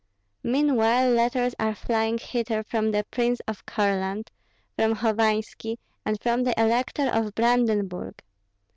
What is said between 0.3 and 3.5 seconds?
Meanwhile letters are flying hither from the Prince